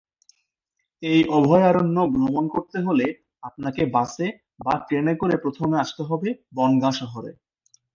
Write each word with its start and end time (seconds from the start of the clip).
এই 1.03 1.21
অভয়ারণ্য 1.29 1.97
ভ্রমণ 2.13 2.45
করতে 2.47 2.77
হলে 2.79 3.05
আপনাকে 3.43 3.81
বাসে 3.85 4.27
বা 4.59 4.73
ট্রেনে 4.85 5.13
করে 5.15 5.35
প্রথমে 5.37 5.75
আসতে 5.79 6.01
হবে 6.03 6.29
বনগাঁ 6.55 6.91
শহরে। 6.91 7.31